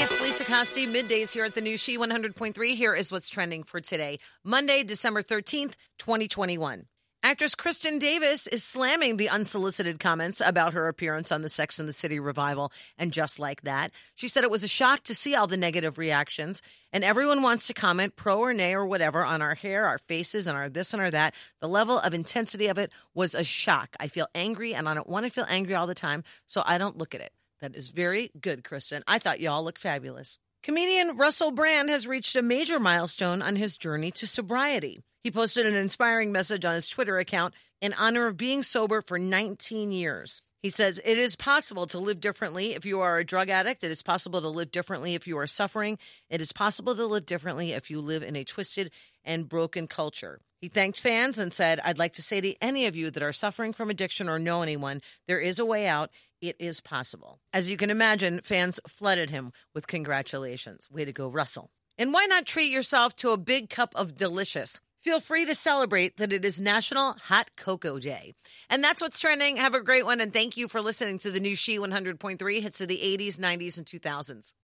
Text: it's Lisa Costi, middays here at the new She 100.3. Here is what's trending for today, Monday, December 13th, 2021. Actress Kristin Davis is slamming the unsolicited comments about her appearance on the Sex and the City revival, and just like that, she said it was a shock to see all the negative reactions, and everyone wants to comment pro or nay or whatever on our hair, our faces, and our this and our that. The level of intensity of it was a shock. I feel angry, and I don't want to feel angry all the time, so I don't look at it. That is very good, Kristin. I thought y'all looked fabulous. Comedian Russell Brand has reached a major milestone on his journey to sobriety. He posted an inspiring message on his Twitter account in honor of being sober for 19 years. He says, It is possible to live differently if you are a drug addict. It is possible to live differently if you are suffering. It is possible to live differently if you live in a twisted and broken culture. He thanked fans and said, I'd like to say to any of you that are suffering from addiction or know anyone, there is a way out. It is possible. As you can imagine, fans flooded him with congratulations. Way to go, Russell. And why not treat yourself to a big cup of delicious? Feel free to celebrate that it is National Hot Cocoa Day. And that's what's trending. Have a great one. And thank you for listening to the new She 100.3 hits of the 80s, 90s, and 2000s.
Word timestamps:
it's 0.00 0.18
Lisa 0.22 0.44
Costi, 0.46 0.86
middays 0.86 1.30
here 1.30 1.44
at 1.44 1.52
the 1.52 1.60
new 1.60 1.76
She 1.76 1.98
100.3. 1.98 2.74
Here 2.74 2.94
is 2.94 3.12
what's 3.12 3.28
trending 3.28 3.64
for 3.64 3.82
today, 3.82 4.18
Monday, 4.42 4.82
December 4.82 5.20
13th, 5.22 5.74
2021. 5.98 6.86
Actress 7.22 7.54
Kristin 7.54 8.00
Davis 8.00 8.46
is 8.46 8.64
slamming 8.64 9.18
the 9.18 9.28
unsolicited 9.28 10.00
comments 10.00 10.40
about 10.42 10.72
her 10.72 10.88
appearance 10.88 11.30
on 11.30 11.42
the 11.42 11.50
Sex 11.50 11.78
and 11.78 11.86
the 11.86 11.92
City 11.92 12.18
revival, 12.18 12.72
and 12.96 13.12
just 13.12 13.38
like 13.38 13.60
that, 13.62 13.92
she 14.14 14.26
said 14.26 14.42
it 14.42 14.50
was 14.50 14.64
a 14.64 14.68
shock 14.68 15.02
to 15.02 15.14
see 15.14 15.34
all 15.34 15.46
the 15.46 15.58
negative 15.58 15.98
reactions, 15.98 16.62
and 16.94 17.04
everyone 17.04 17.42
wants 17.42 17.66
to 17.66 17.74
comment 17.74 18.16
pro 18.16 18.38
or 18.38 18.54
nay 18.54 18.72
or 18.72 18.86
whatever 18.86 19.22
on 19.22 19.42
our 19.42 19.54
hair, 19.54 19.84
our 19.84 19.98
faces, 19.98 20.46
and 20.46 20.56
our 20.56 20.70
this 20.70 20.94
and 20.94 21.02
our 21.02 21.10
that. 21.10 21.34
The 21.60 21.68
level 21.68 21.98
of 21.98 22.14
intensity 22.14 22.68
of 22.68 22.78
it 22.78 22.90
was 23.14 23.34
a 23.34 23.44
shock. 23.44 23.94
I 24.00 24.08
feel 24.08 24.28
angry, 24.34 24.72
and 24.72 24.88
I 24.88 24.94
don't 24.94 25.10
want 25.10 25.26
to 25.26 25.30
feel 25.30 25.46
angry 25.46 25.74
all 25.74 25.86
the 25.86 25.94
time, 25.94 26.24
so 26.46 26.62
I 26.64 26.78
don't 26.78 26.96
look 26.96 27.14
at 27.14 27.20
it. 27.20 27.34
That 27.60 27.76
is 27.76 27.88
very 27.88 28.30
good, 28.40 28.64
Kristin. 28.64 29.02
I 29.06 29.18
thought 29.18 29.40
y'all 29.40 29.64
looked 29.64 29.80
fabulous. 29.80 30.38
Comedian 30.62 31.16
Russell 31.16 31.50
Brand 31.50 31.88
has 31.88 32.06
reached 32.06 32.36
a 32.36 32.42
major 32.42 32.78
milestone 32.78 33.42
on 33.42 33.56
his 33.56 33.76
journey 33.76 34.10
to 34.12 34.26
sobriety. 34.26 35.00
He 35.22 35.30
posted 35.30 35.66
an 35.66 35.74
inspiring 35.74 36.32
message 36.32 36.64
on 36.64 36.74
his 36.74 36.88
Twitter 36.88 37.18
account 37.18 37.54
in 37.80 37.94
honor 37.94 38.26
of 38.26 38.36
being 38.36 38.62
sober 38.62 39.02
for 39.02 39.18
19 39.18 39.92
years. 39.92 40.42
He 40.62 40.70
says, 40.70 41.00
It 41.04 41.16
is 41.16 41.36
possible 41.36 41.86
to 41.86 41.98
live 41.98 42.20
differently 42.20 42.74
if 42.74 42.84
you 42.84 43.00
are 43.00 43.18
a 43.18 43.24
drug 43.24 43.48
addict. 43.48 43.82
It 43.82 43.90
is 43.90 44.02
possible 44.02 44.40
to 44.42 44.48
live 44.48 44.70
differently 44.70 45.14
if 45.14 45.26
you 45.26 45.38
are 45.38 45.46
suffering. 45.46 45.98
It 46.28 46.40
is 46.40 46.52
possible 46.52 46.94
to 46.94 47.06
live 47.06 47.26
differently 47.26 47.72
if 47.72 47.90
you 47.90 48.00
live 48.00 48.22
in 48.22 48.36
a 48.36 48.44
twisted 48.44 48.90
and 49.24 49.48
broken 49.48 49.86
culture. 49.86 50.40
He 50.60 50.68
thanked 50.68 51.00
fans 51.00 51.38
and 51.38 51.54
said, 51.54 51.80
I'd 51.82 51.98
like 51.98 52.12
to 52.14 52.22
say 52.22 52.42
to 52.42 52.54
any 52.62 52.86
of 52.86 52.94
you 52.94 53.10
that 53.10 53.22
are 53.22 53.32
suffering 53.32 53.72
from 53.72 53.88
addiction 53.88 54.28
or 54.28 54.38
know 54.38 54.60
anyone, 54.60 55.00
there 55.26 55.40
is 55.40 55.58
a 55.58 55.64
way 55.64 55.88
out. 55.88 56.10
It 56.42 56.56
is 56.58 56.80
possible. 56.80 57.38
As 57.52 57.70
you 57.70 57.78
can 57.78 57.90
imagine, 57.90 58.40
fans 58.42 58.80
flooded 58.86 59.30
him 59.30 59.52
with 59.74 59.86
congratulations. 59.86 60.90
Way 60.90 61.06
to 61.06 61.12
go, 61.12 61.28
Russell. 61.28 61.70
And 61.96 62.12
why 62.12 62.26
not 62.26 62.46
treat 62.46 62.70
yourself 62.70 63.16
to 63.16 63.30
a 63.30 63.38
big 63.38 63.70
cup 63.70 63.92
of 63.94 64.16
delicious? 64.16 64.80
Feel 65.02 65.20
free 65.20 65.46
to 65.46 65.54
celebrate 65.54 66.18
that 66.18 66.30
it 66.30 66.44
is 66.44 66.60
National 66.60 67.14
Hot 67.14 67.56
Cocoa 67.56 67.98
Day. 67.98 68.34
And 68.68 68.84
that's 68.84 69.00
what's 69.00 69.18
trending. 69.18 69.56
Have 69.56 69.72
a 69.74 69.82
great 69.82 70.04
one. 70.04 70.20
And 70.20 70.30
thank 70.30 70.58
you 70.58 70.68
for 70.68 70.82
listening 70.82 71.18
to 71.20 71.30
the 71.30 71.40
new 71.40 71.54
She 71.54 71.78
100.3 71.78 72.60
hits 72.60 72.82
of 72.82 72.88
the 72.88 72.98
80s, 72.98 73.38
90s, 73.38 73.78
and 73.78 73.86
2000s. 73.86 74.52